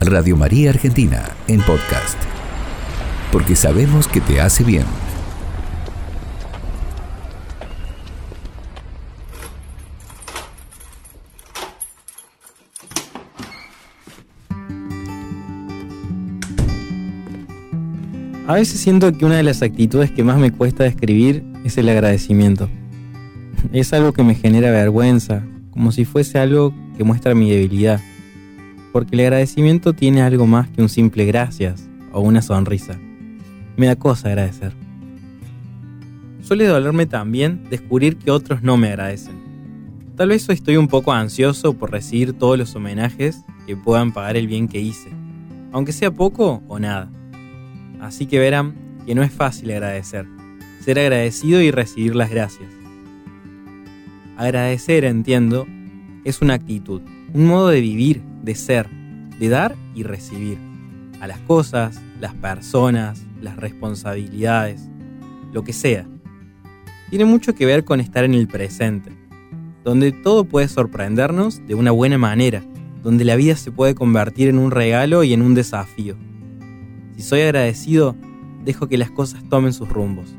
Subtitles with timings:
[0.00, 2.16] Radio María Argentina en podcast.
[3.30, 4.84] Porque sabemos que te hace bien.
[18.46, 21.90] A veces siento que una de las actitudes que más me cuesta describir es el
[21.90, 22.70] agradecimiento.
[23.70, 28.00] Es algo que me genera vergüenza, como si fuese algo que muestra mi debilidad.
[28.92, 32.98] Porque el agradecimiento tiene algo más que un simple gracias o una sonrisa.
[33.76, 34.72] Me da cosa agradecer.
[36.42, 39.40] Suele dolerme también descubrir que otros no me agradecen.
[40.16, 44.48] Tal vez estoy un poco ansioso por recibir todos los homenajes que puedan pagar el
[44.48, 45.10] bien que hice,
[45.72, 47.10] aunque sea poco o nada.
[48.00, 48.74] Así que verán
[49.06, 50.26] que no es fácil agradecer,
[50.80, 52.68] ser agradecido y recibir las gracias.
[54.36, 55.66] Agradecer, entiendo,
[56.24, 57.00] es una actitud,
[57.32, 58.88] un modo de vivir, de ser,
[59.38, 60.58] de dar y recibir.
[61.20, 64.88] A las cosas, las personas, las responsabilidades,
[65.52, 66.06] lo que sea.
[67.10, 69.10] Tiene mucho que ver con estar en el presente,
[69.84, 72.62] donde todo puede sorprendernos de una buena manera,
[73.02, 76.16] donde la vida se puede convertir en un regalo y en un desafío.
[77.16, 78.14] Si soy agradecido,
[78.64, 80.34] dejo que las cosas tomen sus rumbos.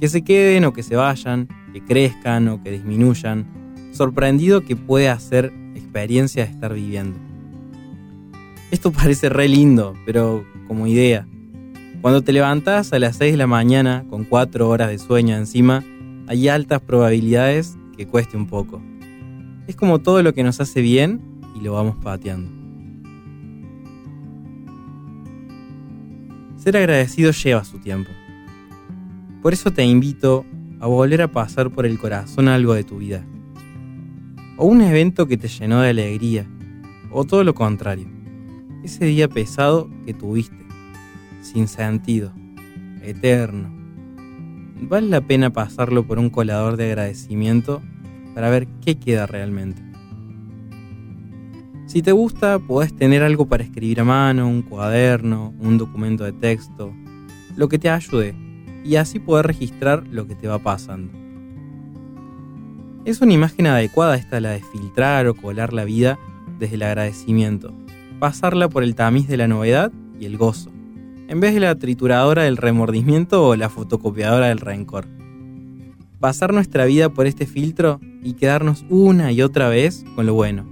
[0.00, 3.46] Que se queden o que se vayan, que crezcan o que disminuyan,
[3.92, 7.18] sorprendido que puede hacer experiencia de estar viviendo.
[8.72, 11.28] Esto parece re lindo, pero como idea.
[12.00, 15.84] Cuando te levantas a las 6 de la mañana con 4 horas de sueño encima,
[16.26, 18.80] hay altas probabilidades que cueste un poco.
[19.66, 21.20] Es como todo lo que nos hace bien
[21.54, 22.50] y lo vamos pateando.
[26.56, 28.10] Ser agradecido lleva su tiempo.
[29.42, 30.46] Por eso te invito
[30.80, 33.22] a volver a pasar por el corazón algo de tu vida.
[34.56, 36.46] O un evento que te llenó de alegría.
[37.10, 38.21] O todo lo contrario.
[38.82, 40.66] Ese día pesado que tuviste.
[41.40, 42.32] Sin sentido.
[43.02, 43.72] Eterno.
[44.80, 47.80] Vale la pena pasarlo por un colador de agradecimiento
[48.34, 49.80] para ver qué queda realmente.
[51.86, 56.32] Si te gusta, podés tener algo para escribir a mano, un cuaderno, un documento de
[56.32, 56.92] texto,
[57.54, 58.34] lo que te ayude
[58.84, 61.12] y así poder registrar lo que te va pasando.
[63.04, 66.18] Es una imagen adecuada esta la de filtrar o colar la vida
[66.58, 67.74] desde el agradecimiento,
[68.22, 69.90] pasarla por el tamiz de la novedad
[70.20, 70.70] y el gozo,
[71.26, 75.08] en vez de la trituradora del remordimiento o la fotocopiadora del rencor.
[76.20, 80.64] Pasar nuestra vida por este filtro y quedarnos una y otra vez con lo bueno.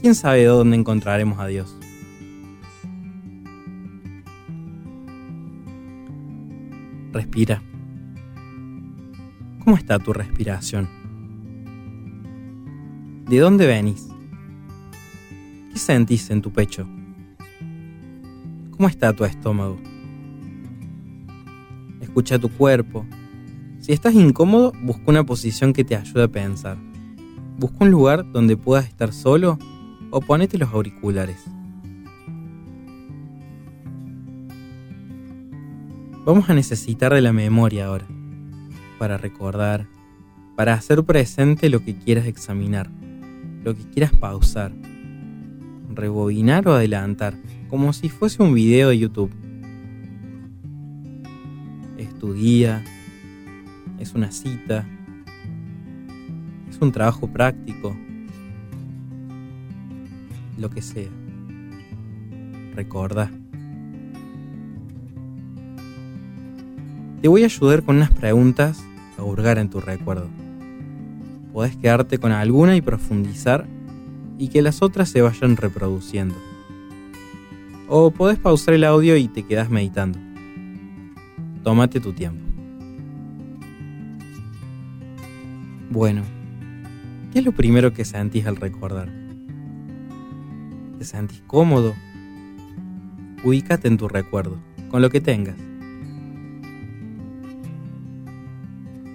[0.00, 1.76] ¿Quién sabe dónde encontraremos a Dios?
[7.12, 7.64] Respira.
[9.64, 10.88] ¿Cómo está tu respiración?
[13.28, 14.06] ¿De dónde venís?
[15.90, 16.86] ¿Qué sentís en tu pecho?
[18.70, 19.76] ¿Cómo está tu estómago?
[22.00, 23.04] Escucha tu cuerpo.
[23.80, 26.76] Si estás incómodo, busca una posición que te ayude a pensar.
[27.58, 29.58] Busca un lugar donde puedas estar solo
[30.12, 31.42] o ponete los auriculares.
[36.24, 38.06] Vamos a necesitar de la memoria ahora,
[38.96, 39.88] para recordar,
[40.54, 42.88] para hacer presente lo que quieras examinar,
[43.64, 44.72] lo que quieras pausar,
[45.94, 47.34] rebobinar o adelantar,
[47.68, 49.30] como si fuese un video de YouTube.
[51.98, 52.82] Es tu día,
[53.98, 54.86] es una cita,
[56.68, 57.96] es un trabajo práctico,
[60.56, 61.10] lo que sea.
[62.74, 63.30] Recuerda.
[67.20, 68.82] Te voy a ayudar con unas preguntas
[69.18, 70.30] a hurgar en tu recuerdo.
[71.52, 73.66] Podés quedarte con alguna y profundizar
[74.40, 76.34] y que las otras se vayan reproduciendo.
[77.88, 80.18] O podés pausar el audio y te quedas meditando.
[81.62, 82.40] Tómate tu tiempo.
[85.90, 86.22] Bueno,
[87.30, 89.12] ¿qué es lo primero que sentís al recordar?
[90.98, 91.94] ¿Te sentís cómodo?
[93.44, 94.56] Ubícate en tu recuerdo,
[94.88, 95.56] con lo que tengas.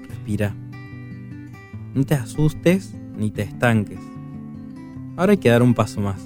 [0.08, 0.54] Respira.
[1.96, 4.15] No te asustes ni te estanques.
[5.18, 6.22] Ahora hay que dar un paso más.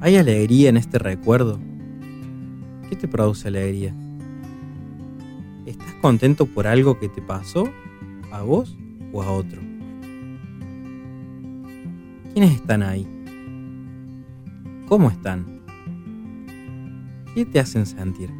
[0.00, 1.58] ¿Hay alegría en este recuerdo?
[2.88, 3.94] ¿Qué te produce alegría?
[5.66, 7.68] ¿Estás contento por algo que te pasó?
[8.32, 8.76] ¿A vos
[9.12, 9.60] o a otro?
[12.32, 13.06] ¿Quiénes están ahí?
[14.88, 15.60] ¿Cómo están?
[17.34, 18.30] ¿Qué te hacen sentir?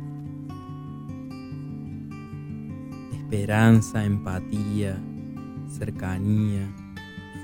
[3.12, 4.98] Esperanza, empatía,
[5.68, 6.68] cercanía,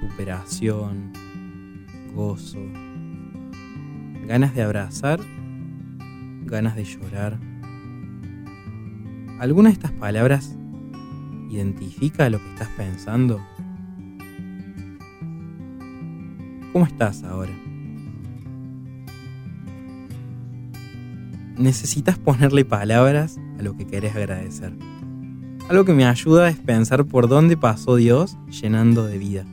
[0.06, 1.12] superación,
[2.14, 2.60] gozo,
[4.26, 5.20] ganas de abrazar,
[6.44, 7.38] ganas de llorar.
[9.40, 10.56] ¿Alguna de estas palabras
[11.50, 13.44] identifica lo que estás pensando?
[16.72, 17.52] ¿Cómo estás ahora?
[21.58, 24.72] Necesitas ponerle palabras a lo que querés agradecer.
[25.68, 29.44] Algo que me ayuda es pensar por dónde pasó Dios llenando de vida.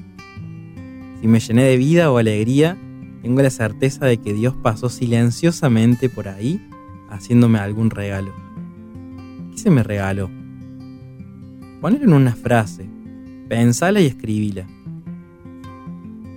[1.23, 2.77] Si me llené de vida o alegría,
[3.21, 6.59] tengo la certeza de que Dios pasó silenciosamente por ahí
[7.09, 8.33] haciéndome algún regalo.
[9.51, 10.29] ¿Qué se me regaló?
[11.79, 12.89] Poner en una frase,
[13.47, 14.67] pensala y escribila.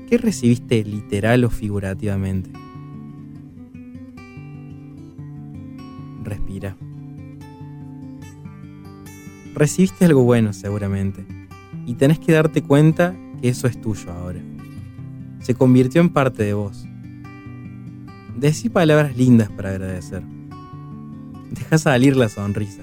[0.09, 2.53] ¿Qué recibiste literal o figurativamente?
[6.23, 6.77] Respira
[9.53, 11.27] recibiste algo bueno seguramente,
[11.87, 14.41] y tenés que darte cuenta que eso es tuyo ahora.
[15.47, 16.85] Se convirtió en parte de vos.
[18.37, 20.25] Decí palabras lindas para agradecer.
[21.53, 22.83] Deja salir la sonrisa.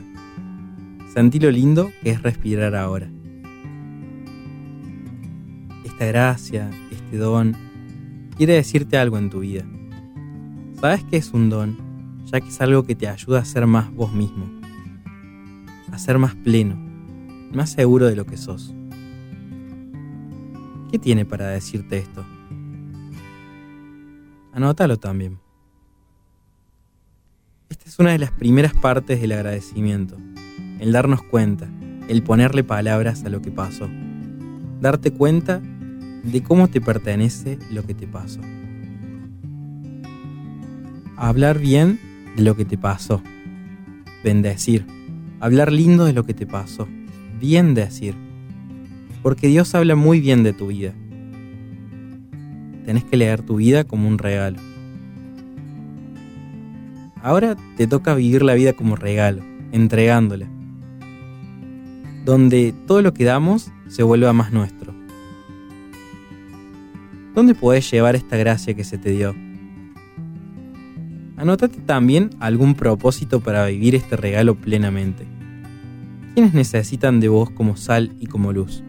[1.14, 3.12] Sentí lo lindo que es respirar ahora.
[5.84, 7.54] Esta gracia, este don,
[8.38, 9.66] quiere decirte algo en tu vida.
[10.80, 11.76] Sabes que es un don,
[12.28, 14.46] ya que es algo que te ayuda a ser más vos mismo
[15.92, 16.76] a ser más pleno,
[17.52, 18.74] más seguro de lo que sos.
[20.90, 22.26] ¿Qué tiene para decirte esto?
[24.54, 25.40] Anótalo también.
[27.70, 30.16] Esta es una de las primeras partes del agradecimiento,
[30.80, 31.68] el darnos cuenta,
[32.08, 33.90] el ponerle palabras a lo que pasó,
[34.80, 38.42] darte cuenta de cómo te pertenece lo que te pasó.
[41.18, 42.00] Hablar bien
[42.36, 43.24] de lo que te pasó,
[44.24, 44.86] bendecir,
[45.40, 46.88] hablar lindo de lo que te pasó,
[47.40, 48.14] bien decir,
[49.24, 50.94] porque Dios habla muy bien de tu vida.
[52.86, 54.60] Tenés que leer tu vida como un regalo.
[57.22, 59.42] Ahora te toca vivir la vida como regalo,
[59.72, 60.48] entregándola,
[62.26, 64.94] donde todo lo que damos se vuelva más nuestro.
[67.34, 69.34] ¿Dónde podés llevar esta gracia que se te dio?
[71.38, 75.26] Anótate también algún propósito para vivir este regalo plenamente.
[76.34, 78.84] ¿Quiénes necesitan de vos como sal y como luz?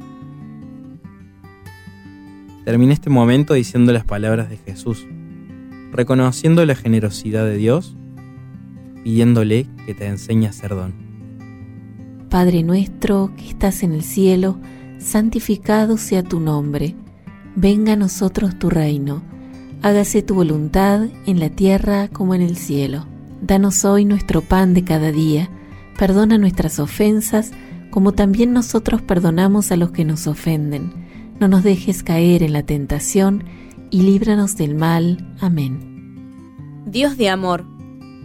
[2.64, 5.06] Terminé este momento diciendo las palabras de Jesús,
[5.92, 7.96] reconociendo la generosidad de Dios,
[9.02, 10.94] pidiéndole que te enseñe a ser don.
[12.30, 14.58] Padre nuestro que estás en el cielo,
[14.98, 16.96] santificado sea tu nombre,
[17.54, 19.22] venga a nosotros tu reino,
[19.82, 23.06] hágase tu voluntad en la tierra como en el cielo.
[23.42, 25.50] Danos hoy nuestro pan de cada día
[25.98, 27.52] Perdona nuestras ofensas,
[27.90, 31.03] como también nosotros perdonamos a los que nos ofenden.
[31.40, 33.44] No nos dejes caer en la tentación
[33.90, 35.34] y líbranos del mal.
[35.40, 36.82] Amén.
[36.86, 37.64] Dios de amor,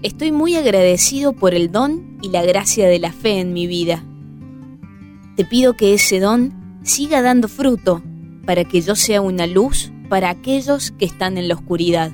[0.04, 4.04] estoy muy agradecido por el don y la gracia de la fe en mi vida.
[5.36, 6.54] Te pido que ese don
[6.84, 8.04] siga dando fruto
[8.46, 12.12] para que yo sea una luz para aquellos que están en la oscuridad.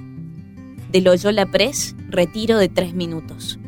[0.92, 3.59] De Loyola Press, retiro de tres minutos.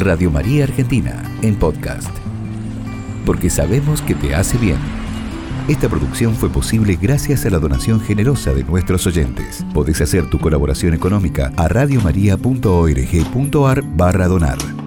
[0.00, 2.08] Radio María Argentina en podcast.
[3.26, 4.78] Porque sabemos que te hace bien.
[5.68, 9.64] Esta producción fue posible gracias a la donación generosa de nuestros oyentes.
[9.74, 14.77] Podés hacer tu colaboración económica a radiomaria.org.ar barra donar.